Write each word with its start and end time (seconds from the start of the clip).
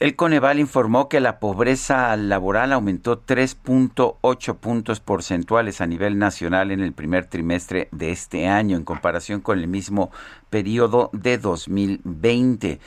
El 0.00 0.16
Coneval 0.16 0.58
informó 0.58 1.10
que 1.10 1.20
la 1.20 1.38
pobreza 1.40 2.16
laboral 2.16 2.72
aumentó 2.72 3.22
3.8 3.22 4.56
puntos 4.56 4.98
porcentuales 4.98 5.82
a 5.82 5.86
nivel 5.86 6.18
nacional 6.18 6.70
en 6.70 6.80
el 6.80 6.94
primer 6.94 7.26
trimestre 7.26 7.90
de 7.92 8.10
este 8.10 8.48
año 8.48 8.78
en 8.78 8.84
comparación 8.84 9.42
con 9.42 9.58
el 9.58 9.68
mismo 9.68 10.10
periodo 10.48 11.10
de 11.12 11.36
2020. 11.36 12.80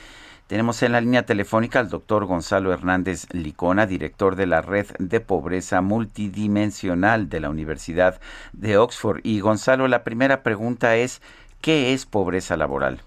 Tenemos 0.48 0.82
en 0.82 0.90
la 0.90 1.00
línea 1.00 1.24
telefónica 1.24 1.78
al 1.78 1.88
doctor 1.88 2.24
Gonzalo 2.24 2.72
Hernández 2.72 3.28
Licona, 3.30 3.86
director 3.86 4.34
de 4.34 4.48
la 4.48 4.60
Red 4.60 4.88
de 4.98 5.20
Pobreza 5.20 5.82
Multidimensional 5.82 7.28
de 7.28 7.38
la 7.38 7.48
Universidad 7.48 8.20
de 8.52 8.76
Oxford. 8.76 9.20
Y 9.22 9.38
Gonzalo, 9.38 9.86
la 9.86 10.02
primera 10.02 10.42
pregunta 10.42 10.96
es, 10.96 11.22
¿qué 11.60 11.92
es 11.92 12.06
pobreza 12.06 12.56
laboral? 12.56 13.02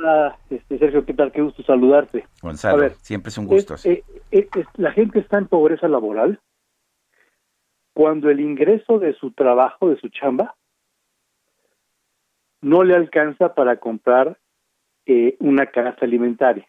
Hola, 0.00 0.38
este, 0.48 0.78
Sergio, 0.78 1.04
¿qué 1.04 1.12
tal? 1.12 1.30
Qué 1.30 1.42
gusto 1.42 1.62
saludarte. 1.62 2.24
Gonzalo, 2.40 2.88
siempre 3.02 3.28
es 3.28 3.36
un 3.36 3.46
gusto. 3.46 3.74
Eh, 3.84 4.02
eh, 4.30 4.48
la 4.78 4.92
gente 4.92 5.18
está 5.18 5.36
en 5.36 5.46
pobreza 5.46 5.88
laboral 5.88 6.40
cuando 7.92 8.30
el 8.30 8.40
ingreso 8.40 8.98
de 8.98 9.12
su 9.12 9.32
trabajo, 9.32 9.90
de 9.90 10.00
su 10.00 10.08
chamba, 10.08 10.56
no 12.62 12.82
le 12.82 12.94
alcanza 12.94 13.54
para 13.54 13.76
comprar 13.76 14.38
eh, 15.04 15.36
una 15.38 15.66
canasta 15.66 16.06
alimentaria, 16.06 16.66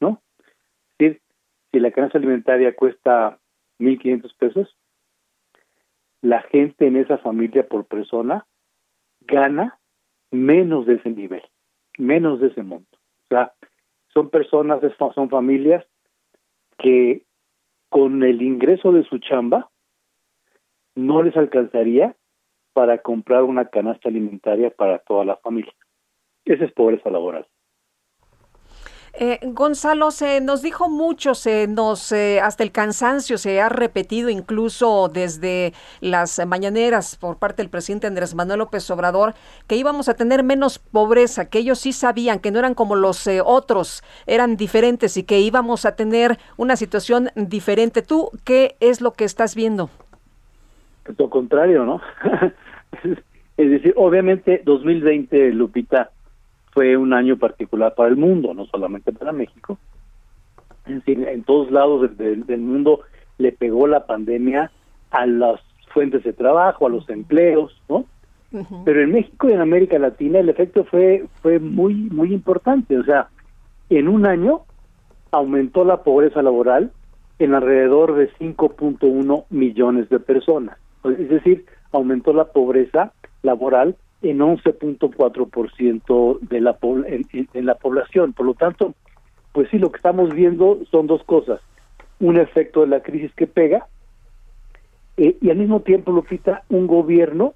¿no? 0.00 0.22
Es 0.96 0.98
decir, 0.98 1.22
si 1.70 1.80
la 1.80 1.90
canasta 1.90 2.16
alimentaria 2.16 2.74
cuesta 2.74 3.38
1.500 3.78 4.34
pesos, 4.38 4.74
la 6.22 6.40
gente 6.40 6.86
en 6.86 6.96
esa 6.96 7.18
familia 7.18 7.68
por 7.68 7.84
persona 7.84 8.46
gana 9.20 9.78
menos 10.30 10.86
de 10.86 10.94
ese 10.94 11.10
nivel 11.10 11.42
menos 11.98 12.40
de 12.40 12.48
ese 12.48 12.62
monto. 12.62 12.98
O 13.24 13.28
sea, 13.28 13.52
son 14.14 14.30
personas, 14.30 14.80
son 15.14 15.28
familias 15.28 15.84
que 16.78 17.24
con 17.88 18.22
el 18.22 18.42
ingreso 18.42 18.92
de 18.92 19.04
su 19.04 19.18
chamba 19.18 19.70
no 20.94 21.22
les 21.22 21.36
alcanzaría 21.36 22.16
para 22.72 22.98
comprar 22.98 23.42
una 23.42 23.66
canasta 23.66 24.08
alimentaria 24.08 24.70
para 24.70 24.98
toda 25.00 25.24
la 25.24 25.36
familia. 25.36 25.72
Esa 26.44 26.64
es 26.64 26.72
pobreza 26.72 27.10
laboral. 27.10 27.46
Eh, 29.20 29.40
Gonzalo, 29.42 30.12
se 30.12 30.40
nos 30.40 30.62
dijo 30.62 30.88
mucho, 30.88 31.34
se 31.34 31.66
nos 31.66 32.12
eh, 32.12 32.38
hasta 32.40 32.62
el 32.62 32.70
cansancio 32.70 33.36
se 33.36 33.60
ha 33.60 33.68
repetido 33.68 34.30
incluso 34.30 35.10
desde 35.12 35.72
las 36.00 36.40
mañaneras 36.46 37.16
por 37.16 37.36
parte 37.36 37.60
del 37.60 37.68
presidente 37.68 38.06
Andrés 38.06 38.36
Manuel 38.36 38.60
López 38.60 38.88
Obrador 38.92 39.34
que 39.66 39.74
íbamos 39.74 40.08
a 40.08 40.14
tener 40.14 40.44
menos 40.44 40.78
pobreza, 40.78 41.50
que 41.50 41.58
ellos 41.58 41.80
sí 41.80 41.92
sabían 41.92 42.38
que 42.38 42.52
no 42.52 42.60
eran 42.60 42.74
como 42.74 42.94
los 42.94 43.26
eh, 43.26 43.40
otros, 43.44 44.04
eran 44.28 44.56
diferentes 44.56 45.16
y 45.16 45.24
que 45.24 45.40
íbamos 45.40 45.84
a 45.84 45.96
tener 45.96 46.38
una 46.56 46.76
situación 46.76 47.30
diferente. 47.34 48.02
¿Tú 48.02 48.30
qué 48.44 48.76
es 48.78 49.00
lo 49.00 49.14
que 49.14 49.24
estás 49.24 49.56
viendo? 49.56 49.90
Lo 51.18 51.28
contrario, 51.28 51.84
¿no? 51.84 52.00
es 53.56 53.68
decir, 53.68 53.94
obviamente 53.96 54.62
2020, 54.64 55.54
Lupita, 55.54 56.12
fue 56.72 56.96
un 56.96 57.12
año 57.12 57.36
particular 57.36 57.94
para 57.94 58.08
el 58.08 58.16
mundo, 58.16 58.54
no 58.54 58.66
solamente 58.66 59.12
para 59.12 59.32
México. 59.32 59.78
En, 60.86 61.02
en 61.06 61.42
todos 61.44 61.70
lados 61.70 62.16
del, 62.16 62.44
mundo 62.58 63.00
le 63.38 63.52
pegó 63.52 63.86
la 63.86 64.06
pandemia 64.06 64.70
a 65.10 65.26
las 65.26 65.60
fuentes 65.92 66.24
de 66.24 66.32
trabajo, 66.32 66.86
a 66.86 66.90
los 66.90 67.08
empleos, 67.08 67.80
¿no? 67.88 68.04
Pero 68.86 69.02
en 69.02 69.12
México 69.12 69.48
y 69.48 69.52
en 69.52 69.60
América 69.60 69.98
Latina 69.98 70.38
el 70.38 70.48
efecto 70.48 70.84
fue 70.84 71.26
fue 71.42 71.58
muy 71.58 71.92
muy 71.94 72.32
importante, 72.32 72.96
o 72.96 73.04
sea, 73.04 73.28
en 73.90 74.08
un 74.08 74.24
año 74.24 74.62
aumentó 75.30 75.84
la 75.84 76.02
pobreza 76.02 76.40
laboral 76.40 76.90
en 77.38 77.54
alrededor 77.54 78.14
de 78.14 78.30
5.1 78.32 79.44
millones 79.50 80.08
de 80.08 80.18
personas. 80.18 80.78
Es 81.04 81.28
decir, 81.28 81.66
aumentó 81.92 82.32
la 82.32 82.46
pobreza 82.46 83.12
laboral 83.42 83.96
en 84.22 84.38
11.4% 84.38 86.40
de 86.40 86.60
la 86.60 86.76
en, 87.06 87.48
en 87.52 87.66
la 87.66 87.76
población. 87.76 88.32
Por 88.32 88.46
lo 88.46 88.54
tanto, 88.54 88.94
pues 89.52 89.68
sí, 89.70 89.78
lo 89.78 89.90
que 89.90 89.96
estamos 89.96 90.34
viendo 90.34 90.78
son 90.90 91.06
dos 91.06 91.22
cosas. 91.24 91.60
Un 92.20 92.38
efecto 92.38 92.80
de 92.80 92.88
la 92.88 93.00
crisis 93.00 93.32
que 93.34 93.46
pega 93.46 93.86
eh, 95.18 95.36
y 95.40 95.50
al 95.50 95.56
mismo 95.56 95.80
tiempo, 95.80 96.12
Lupita, 96.12 96.62
un 96.68 96.86
gobierno 96.86 97.54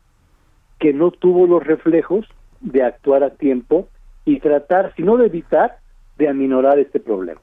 que 0.81 0.93
no 0.93 1.13
tuvo 1.13 1.47
los 1.47 1.65
reflejos 1.65 2.27
de 2.61 2.83
actuar 2.83 3.23
a 3.23 3.31
tiempo 3.31 3.89
y 4.25 4.41
tratar, 4.41 4.93
si 4.97 5.03
no 5.03 5.17
de 5.17 5.27
evitar, 5.27 5.79
de 6.19 6.29
aminorar 6.29 6.81
este 6.81 6.99
problema. 6.99 7.41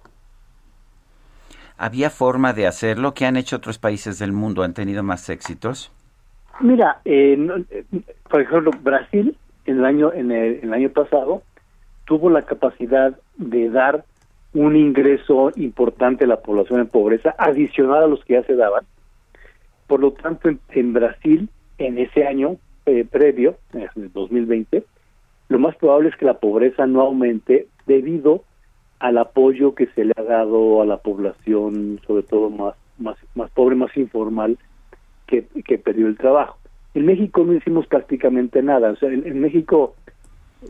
¿Había 1.77 2.09
forma 2.09 2.51
de 2.51 2.67
hacerlo? 2.67 3.13
¿Qué 3.13 3.25
han 3.25 3.37
hecho 3.37 3.55
otros 3.55 3.79
países 3.79 4.19
del 4.19 4.33
mundo? 4.33 4.63
¿Han 4.63 4.73
tenido 4.73 5.03
más 5.03 5.29
éxitos? 5.29 5.93
Mira, 6.61 6.99
eh, 7.05 7.37
por 8.29 8.41
ejemplo, 8.41 8.71
Brasil 8.81 9.35
en 9.65 9.79
el 9.79 9.85
año 9.85 10.11
en 10.13 10.31
el, 10.31 10.73
año 10.73 10.89
pasado 10.89 11.43
tuvo 12.05 12.29
la 12.29 12.41
capacidad 12.41 13.17
de 13.37 13.69
dar 13.69 14.03
un 14.53 14.75
ingreso 14.75 15.51
importante 15.55 16.25
a 16.25 16.27
la 16.27 16.41
población 16.41 16.79
en 16.79 16.87
pobreza 16.87 17.35
adicional 17.37 18.03
a 18.03 18.07
los 18.07 18.23
que 18.25 18.33
ya 18.33 18.43
se 18.43 18.55
daban. 18.55 18.83
Por 19.87 20.01
lo 20.01 20.11
tanto, 20.11 20.49
en, 20.69 20.93
Brasil, 20.93 21.49
en 21.77 21.97
ese 21.97 22.25
año 22.25 22.57
eh, 22.85 23.05
previo, 23.09 23.57
en 23.73 23.87
el 23.95 24.11
2020, 24.11 24.83
lo 25.49 25.59
más 25.59 25.75
probable 25.75 26.09
es 26.09 26.15
que 26.15 26.25
la 26.25 26.39
pobreza 26.39 26.87
no 26.87 27.01
aumente 27.01 27.67
debido 27.85 28.43
al 28.99 29.17
apoyo 29.17 29.75
que 29.75 29.87
se 29.87 30.03
le 30.03 30.13
ha 30.17 30.23
dado 30.23 30.81
a 30.81 30.85
la 30.85 30.97
población, 30.97 32.01
sobre 32.05 32.23
todo 32.23 32.49
más 32.49 32.75
más 32.97 33.17
más 33.33 33.49
pobre, 33.51 33.75
más 33.75 33.95
informal, 33.95 34.57
que, 35.29 35.77
perdió 35.77 36.07
el 36.07 36.17
trabajo. 36.17 36.57
En 36.93 37.05
México 37.05 37.43
no 37.43 37.53
hicimos 37.53 37.85
prácticamente 37.87 38.63
nada. 38.63 38.91
O 38.91 38.95
sea, 38.95 39.09
en, 39.09 39.39
México, 39.39 39.95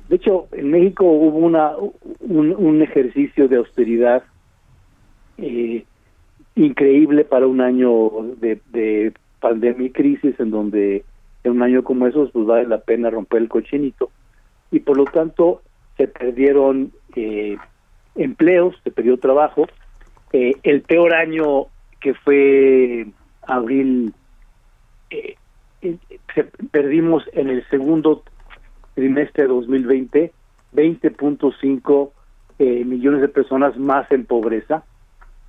de 0.09 0.17
hecho, 0.17 0.47
en 0.51 0.69
México 0.69 1.05
hubo 1.05 1.37
una 1.37 1.71
un, 2.19 2.81
ejercicio 2.81 3.47
de 3.47 3.57
austeridad 3.57 4.23
eh, 5.37 5.85
increíble 6.55 7.23
para 7.23 7.47
un 7.47 7.61
año 7.61 8.11
de, 8.39 9.13
pandemia 9.39 9.87
y 9.87 9.91
crisis, 9.91 10.37
en 10.39 10.51
donde 10.51 11.05
en 11.45 11.51
un 11.53 11.63
año 11.63 11.81
como 11.83 12.07
esos, 12.07 12.29
pues 12.31 12.45
vale 12.45 12.67
la 12.67 12.81
pena 12.81 13.09
romper 13.09 13.41
el 13.41 13.47
cochinito. 13.47 14.11
Y 14.69 14.81
por 14.81 14.97
lo 14.97 15.05
tanto, 15.05 15.61
se 15.95 16.09
perdieron 16.09 16.91
eh, 17.15 17.55
empleos, 18.15 18.75
se 18.83 18.91
perdió 18.91 19.17
trabajo. 19.17 19.67
Eh, 20.33 20.55
el 20.63 20.81
peor 20.81 21.15
año 21.15 21.67
que 22.01 22.13
fue 22.13 23.07
abril 23.43 24.13
eh, 25.09 25.35
eh, 25.81 25.97
perdimos 26.71 27.23
en 27.33 27.49
el 27.49 27.67
segundo 27.69 28.23
trimestre 28.95 29.43
de 29.43 29.49
2020 29.49 30.33
20.5 30.73 32.11
eh, 32.59 32.85
millones 32.85 33.21
de 33.21 33.27
personas 33.27 33.77
más 33.77 34.11
en 34.11 34.25
pobreza 34.25 34.83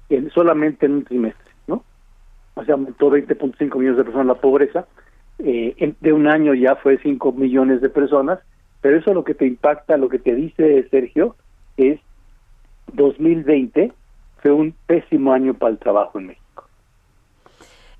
en, 0.08 0.30
solamente 0.30 0.86
en 0.86 0.92
un 0.92 1.04
trimestre, 1.04 1.52
¿no? 1.66 1.84
O 2.54 2.64
sea, 2.64 2.74
aumentó 2.74 3.10
20.5 3.10 3.76
millones 3.76 3.98
de 3.98 4.04
personas 4.04 4.26
la 4.26 4.40
pobreza. 4.40 4.86
Eh, 5.38 5.94
de 6.00 6.12
un 6.12 6.26
año 6.26 6.52
ya 6.54 6.76
fue 6.76 6.98
5 6.98 7.32
millones 7.32 7.80
de 7.80 7.88
personas, 7.88 8.40
pero 8.80 8.98
eso 8.98 9.14
lo 9.14 9.24
que 9.24 9.34
te 9.34 9.46
impacta, 9.46 9.96
lo 9.96 10.08
que 10.08 10.18
te 10.18 10.34
dice 10.34 10.86
Sergio, 10.90 11.36
es 11.76 12.00
2020 12.92 13.92
fue 14.42 14.52
un 14.52 14.74
pésimo 14.86 15.32
año 15.32 15.54
para 15.54 15.72
el 15.72 15.78
trabajo 15.78 16.18
en 16.18 16.28
México. 16.28 16.46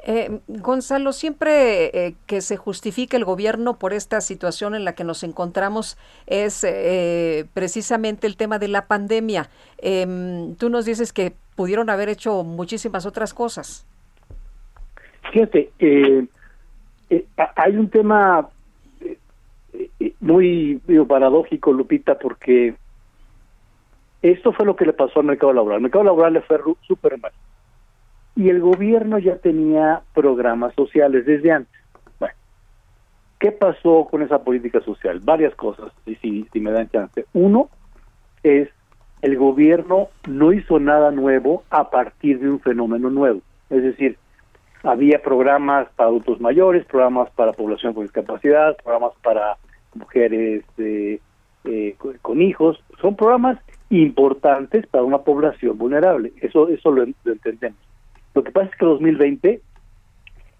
Eh, 0.02 0.40
Gonzalo, 0.48 1.12
siempre 1.12 2.06
eh, 2.06 2.14
que 2.26 2.40
se 2.40 2.56
justifique 2.56 3.16
el 3.16 3.24
gobierno 3.24 3.78
por 3.78 3.92
esta 3.92 4.20
situación 4.20 4.74
en 4.74 4.84
la 4.84 4.94
que 4.94 5.04
nos 5.04 5.22
encontramos 5.22 5.98
es 6.26 6.64
eh, 6.64 7.44
precisamente 7.52 8.26
el 8.26 8.36
tema 8.36 8.58
de 8.58 8.68
la 8.68 8.86
pandemia. 8.86 9.50
Em, 9.78 10.54
tú 10.56 10.70
nos 10.70 10.86
dices 10.86 11.12
que 11.12 11.34
pudieron 11.54 11.90
haber 11.90 12.08
hecho 12.08 12.44
muchísimas 12.44 13.04
otras 13.04 13.34
cosas. 13.34 13.86
Fíjate, 15.32 15.70
hay 17.56 17.76
un 17.76 17.90
tema 17.90 18.48
muy 20.20 20.80
paradójico, 21.06 21.72
Lupita, 21.72 22.18
porque 22.18 22.74
Esto 24.22 24.52
fue 24.52 24.66
lo 24.66 24.76
que 24.76 24.84
le 24.84 24.92
pasó 24.92 25.20
al 25.20 25.26
mercado 25.26 25.52
laboral. 25.52 25.76
El 25.76 25.82
mercado 25.82 26.04
laboral 26.04 26.34
le 26.34 26.42
fue 26.42 26.58
súper 26.86 27.18
mal. 27.18 27.32
Y 28.40 28.48
el 28.48 28.60
gobierno 28.60 29.18
ya 29.18 29.36
tenía 29.36 30.00
programas 30.14 30.74
sociales 30.74 31.26
desde 31.26 31.52
antes. 31.52 31.78
Bueno, 32.18 32.34
¿qué 33.38 33.52
pasó 33.52 34.08
con 34.10 34.22
esa 34.22 34.42
política 34.42 34.80
social? 34.80 35.20
Varias 35.20 35.54
cosas, 35.56 35.92
si, 36.06 36.14
si, 36.14 36.48
si 36.50 36.58
me 36.58 36.70
dan 36.70 36.88
chance. 36.88 37.26
Uno 37.34 37.68
es 38.42 38.70
el 39.20 39.36
gobierno 39.36 40.08
no 40.26 40.54
hizo 40.54 40.80
nada 40.80 41.10
nuevo 41.10 41.64
a 41.68 41.90
partir 41.90 42.40
de 42.40 42.48
un 42.48 42.60
fenómeno 42.60 43.10
nuevo. 43.10 43.42
Es 43.68 43.82
decir, 43.82 44.16
había 44.84 45.20
programas 45.20 45.90
para 45.94 46.08
adultos 46.08 46.40
mayores, 46.40 46.86
programas 46.86 47.28
para 47.32 47.52
población 47.52 47.92
con 47.92 48.04
discapacidad, 48.04 48.74
programas 48.82 49.12
para 49.22 49.58
mujeres 49.94 50.64
eh, 50.78 51.20
eh, 51.64 51.94
con 52.22 52.40
hijos. 52.40 52.82
Son 53.02 53.16
programas 53.16 53.58
importantes 53.90 54.86
para 54.86 55.04
una 55.04 55.18
población 55.18 55.76
vulnerable. 55.76 56.32
Eso, 56.40 56.70
eso 56.70 56.90
lo, 56.90 57.02
entendemos. 57.02 57.89
Lo 58.34 58.44
que 58.44 58.52
pasa 58.52 58.70
es 58.70 58.76
que 58.76 58.84
en 58.84 58.90
2020 58.90 59.60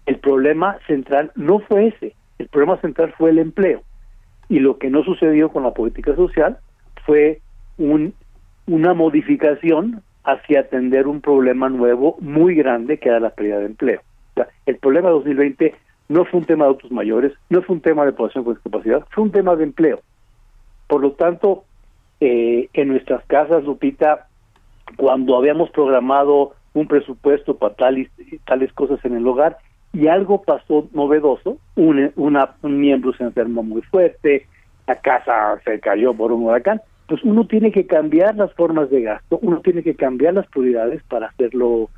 el 0.05 0.17
problema 0.17 0.77
central 0.87 1.31
no 1.35 1.59
fue 1.59 1.87
ese. 1.87 2.15
El 2.39 2.47
problema 2.47 2.77
central 2.81 3.13
fue 3.17 3.29
el 3.29 3.39
empleo. 3.39 3.81
Y 4.49 4.59
lo 4.59 4.77
que 4.77 4.89
no 4.89 5.03
sucedió 5.03 5.49
con 5.49 5.63
la 5.63 5.73
política 5.73 6.15
social 6.15 6.57
fue 7.05 7.39
un, 7.77 8.13
una 8.67 8.93
modificación 8.93 10.01
hacia 10.23 10.61
atender 10.61 11.07
un 11.07 11.21
problema 11.21 11.69
nuevo 11.69 12.17
muy 12.19 12.55
grande 12.55 12.97
que 12.97 13.09
era 13.09 13.19
la 13.19 13.31
pérdida 13.31 13.59
de 13.59 13.65
empleo. 13.65 14.01
el 14.65 14.77
problema 14.77 15.09
de 15.09 15.15
2020 15.15 15.75
no 16.09 16.25
fue 16.25 16.41
un 16.41 16.45
tema 16.45 16.65
de 16.65 16.69
adultos 16.71 16.91
mayores, 16.91 17.33
no 17.49 17.61
fue 17.61 17.75
un 17.75 17.81
tema 17.81 18.05
de 18.05 18.11
población 18.11 18.43
con 18.43 18.53
discapacidad, 18.53 19.05
fue 19.11 19.23
un 19.23 19.31
tema 19.31 19.55
de 19.55 19.63
empleo. 19.63 20.01
Por 20.87 21.01
lo 21.01 21.13
tanto, 21.13 21.63
eh, 22.19 22.69
en 22.73 22.89
nuestras 22.89 23.23
casas, 23.25 23.63
Lupita, 23.63 24.27
cuando 24.97 25.37
habíamos 25.37 25.69
programado 25.69 26.53
un 26.73 26.87
presupuesto 26.87 27.57
para 27.57 27.75
tales, 27.75 28.09
tales 28.45 28.71
cosas 28.73 29.03
en 29.05 29.15
el 29.15 29.27
hogar 29.27 29.57
y 29.93 30.07
algo 30.07 30.41
pasó 30.41 30.87
novedoso, 30.93 31.57
un, 31.75 32.11
una, 32.15 32.51
un 32.61 32.79
miembro 32.79 33.13
se 33.13 33.23
enfermó 33.23 33.61
muy 33.61 33.81
fuerte, 33.81 34.47
la 34.87 34.95
casa 34.95 35.59
se 35.65 35.79
cayó 35.79 36.13
por 36.13 36.31
un 36.31 36.43
huracán, 36.43 36.81
pues 37.07 37.23
uno 37.23 37.45
tiene 37.45 37.71
que 37.71 37.85
cambiar 37.85 38.35
las 38.35 38.53
formas 38.53 38.89
de 38.89 39.01
gasto, 39.01 39.37
uno 39.41 39.59
tiene 39.59 39.83
que 39.83 39.95
cambiar 39.95 40.33
las 40.33 40.47
prioridades 40.47 41.03
para 41.03 41.27
hacerlo 41.27 41.89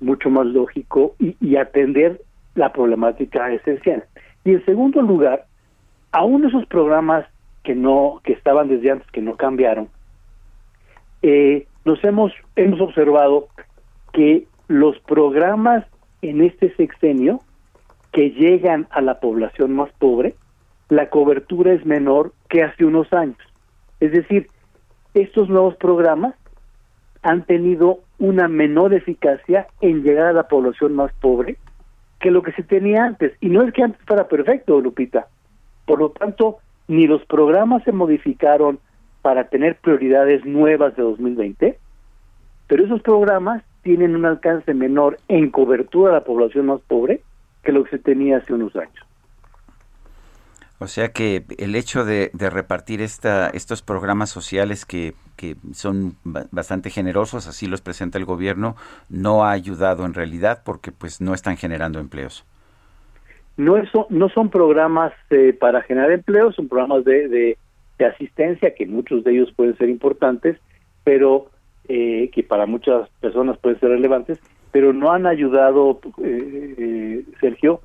mucho 0.00 0.30
más 0.30 0.46
lógico 0.46 1.16
y, 1.18 1.56
atender 1.56 2.20
la 2.54 2.72
problemática 2.72 3.52
esencial. 3.52 4.04
Y 4.44 4.52
en 4.52 4.64
segundo 4.64 5.02
lugar, 5.02 5.44
aún 6.12 6.44
esos 6.44 6.66
programas 6.66 7.26
que 7.64 7.74
no 7.74 8.20
que 8.24 8.32
estaban 8.32 8.68
desde 8.68 8.92
antes 8.92 9.10
que 9.10 9.20
no 9.20 9.36
cambiaron, 9.36 9.88
eh, 11.22 11.66
nos 11.84 12.02
hemos 12.04 12.32
hemos 12.56 12.80
observado 12.80 13.48
que 14.12 14.46
los 14.68 14.98
programas 15.00 15.84
en 16.22 16.42
este 16.42 16.74
sexenio 16.76 17.40
que 18.12 18.30
llegan 18.30 18.86
a 18.90 19.00
la 19.00 19.20
población 19.20 19.74
más 19.74 19.90
pobre, 19.98 20.34
la 20.88 21.08
cobertura 21.10 21.72
es 21.72 21.84
menor 21.86 22.32
que 22.48 22.62
hace 22.62 22.84
unos 22.84 23.12
años. 23.12 23.38
Es 24.00 24.12
decir, 24.12 24.48
estos 25.14 25.48
nuevos 25.48 25.76
programas 25.76 26.34
han 27.22 27.44
tenido 27.44 28.00
una 28.18 28.48
menor 28.48 28.94
eficacia 28.94 29.66
en 29.80 30.02
llegar 30.02 30.26
a 30.26 30.32
la 30.32 30.48
población 30.48 30.94
más 30.94 31.12
pobre 31.20 31.56
que 32.18 32.30
lo 32.30 32.42
que 32.42 32.52
se 32.52 32.62
tenía 32.62 33.04
antes. 33.04 33.32
Y 33.40 33.48
no 33.48 33.62
es 33.62 33.72
que 33.72 33.82
antes 33.82 34.00
fuera 34.06 34.28
perfecto, 34.28 34.80
Lupita. 34.80 35.28
Por 35.86 35.98
lo 35.98 36.10
tanto, 36.10 36.58
ni 36.88 37.06
los 37.06 37.24
programas 37.24 37.82
se 37.84 37.92
modificaron 37.92 38.78
para 39.22 39.48
tener 39.48 39.76
prioridades 39.76 40.44
nuevas 40.44 40.96
de 40.96 41.02
2020, 41.02 41.78
pero 42.66 42.84
esos 42.84 43.02
programas 43.02 43.62
tienen 43.82 44.16
un 44.16 44.24
alcance 44.24 44.74
menor 44.74 45.18
en 45.28 45.50
cobertura 45.50 46.10
a 46.10 46.14
la 46.16 46.24
población 46.24 46.66
más 46.66 46.80
pobre 46.82 47.22
que 47.62 47.72
lo 47.72 47.84
que 47.84 47.90
se 47.90 47.98
tenía 47.98 48.38
hace 48.38 48.52
unos 48.52 48.74
años. 48.76 49.06
O 50.82 50.86
sea 50.86 51.08
que 51.12 51.44
el 51.58 51.74
hecho 51.74 52.06
de, 52.06 52.30
repartir 52.32 53.02
esta, 53.02 53.50
estos 53.50 53.82
programas 53.82 54.30
sociales 54.30 54.86
que, 54.86 55.12
que, 55.36 55.56
son 55.74 56.14
bastante 56.24 56.88
generosos, 56.88 57.46
así 57.46 57.66
los 57.66 57.82
presenta 57.82 58.16
el 58.16 58.24
gobierno, 58.24 58.76
no 59.10 59.44
ha 59.44 59.50
ayudado 59.50 60.06
en 60.06 60.14
realidad 60.14 60.62
porque 60.64 60.90
pues 60.90 61.20
no 61.20 61.34
están 61.34 61.58
generando 61.58 62.00
empleos. 62.00 62.46
No, 63.58 63.76
eso, 63.76 64.06
no 64.08 64.30
son 64.30 64.48
programas 64.48 65.12
eh, 65.28 65.52
para 65.52 65.82
generar 65.82 66.12
empleos, 66.12 66.54
son 66.54 66.66
programas 66.66 67.04
de, 67.04 67.28
de, 67.28 67.58
asistencia 68.06 68.74
que 68.74 68.86
muchos 68.86 69.22
de 69.22 69.32
ellos 69.32 69.52
pueden 69.54 69.76
ser 69.76 69.90
importantes, 69.90 70.56
pero 71.04 71.50
eh, 71.92 72.30
que 72.32 72.44
para 72.44 72.66
muchas 72.66 73.08
personas 73.20 73.58
pueden 73.58 73.80
ser 73.80 73.88
relevantes, 73.88 74.38
pero 74.70 74.92
no 74.92 75.10
han 75.10 75.26
ayudado, 75.26 75.98
eh, 76.22 77.24
Sergio, 77.40 77.80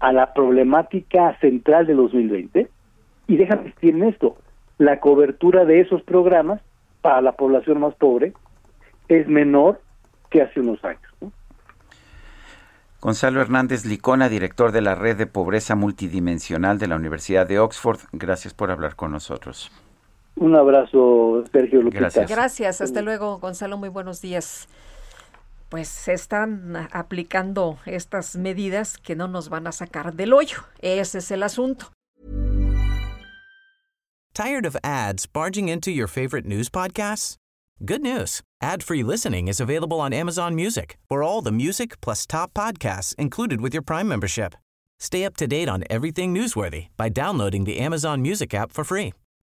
a 0.00 0.12
la 0.12 0.34
problemática 0.34 1.38
central 1.38 1.86
de 1.86 1.94
2020 1.94 2.68
y 3.28 3.36
déjame 3.36 3.70
decir 3.70 3.94
en 3.94 4.02
esto, 4.02 4.36
la 4.78 4.98
cobertura 4.98 5.64
de 5.64 5.80
esos 5.80 6.02
programas 6.02 6.62
para 7.00 7.20
la 7.20 7.30
población 7.30 7.78
más 7.78 7.94
pobre 7.94 8.32
es 9.06 9.28
menor 9.28 9.80
que 10.30 10.42
hace 10.42 10.58
unos 10.58 10.84
años. 10.84 11.02
Gonzalo 13.00 13.40
Hernández 13.40 13.84
Licona, 13.84 14.28
director 14.28 14.72
de 14.72 14.80
la 14.80 14.96
Red 14.96 15.16
de 15.16 15.26
Pobreza 15.28 15.76
Multidimensional 15.76 16.80
de 16.80 16.88
la 16.88 16.96
Universidad 16.96 17.46
de 17.46 17.60
Oxford, 17.60 18.00
gracias 18.12 18.52
por 18.52 18.72
hablar 18.72 18.96
con 18.96 19.12
nosotros. 19.12 19.70
Un 20.36 20.56
abrazo, 20.56 21.44
Sergio 21.52 21.80
Lupita. 21.80 22.00
Gracias. 22.00 22.30
Gracias, 22.30 22.80
hasta 22.80 23.02
luego, 23.02 23.38
Gonzalo, 23.38 23.76
muy 23.78 23.88
buenos 23.88 24.20
días 24.20 24.68
pues 25.74 25.88
se 25.88 26.12
están 26.12 26.88
aplicando 26.92 27.78
estas 27.84 28.36
medidas 28.36 28.96
que 28.96 29.16
no 29.16 29.26
nos 29.26 29.48
van 29.48 29.66
a 29.66 29.72
sacar 29.72 30.14
del 30.14 30.32
hoyo. 30.32 30.58
Ese 30.78 31.18
es 31.18 31.32
el 31.32 31.42
asunto. 31.42 31.86
Tired 34.32 34.64
of 34.66 34.76
ads 34.84 35.26
barging 35.26 35.68
into 35.68 35.90
your 35.90 36.06
favorite 36.06 36.46
news 36.46 36.68
podcasts? 36.68 37.34
Good 37.84 38.02
news. 38.02 38.40
Ad-free 38.62 39.02
listening 39.02 39.48
is 39.48 39.60
available 39.60 40.00
on 40.00 40.12
Amazon 40.12 40.54
Music. 40.54 40.96
For 41.08 41.24
all 41.24 41.42
the 41.42 41.50
music 41.50 42.00
plus 42.00 42.24
top 42.24 42.54
podcasts 42.54 43.12
included 43.16 43.60
with 43.60 43.74
your 43.74 43.82
Prime 43.82 44.06
membership. 44.06 44.54
Stay 45.00 45.24
up 45.24 45.36
to 45.38 45.48
date 45.48 45.68
on 45.68 45.82
everything 45.90 46.32
newsworthy 46.32 46.86
by 46.96 47.08
downloading 47.08 47.64
the 47.64 47.80
Amazon 47.80 48.22
Music 48.22 48.54
app 48.54 48.70
for 48.70 48.84
free 48.84 49.12